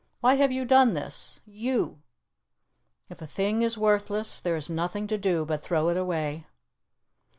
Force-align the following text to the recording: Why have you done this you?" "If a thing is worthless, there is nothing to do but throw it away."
Why 0.19 0.33
have 0.33 0.51
you 0.51 0.65
done 0.65 0.95
this 0.95 1.41
you?" 1.45 2.01
"If 3.07 3.21
a 3.21 3.27
thing 3.27 3.61
is 3.61 3.77
worthless, 3.77 4.41
there 4.41 4.55
is 4.55 4.67
nothing 4.67 5.05
to 5.05 5.17
do 5.19 5.45
but 5.45 5.61
throw 5.61 5.89
it 5.89 5.95
away." 5.97 6.47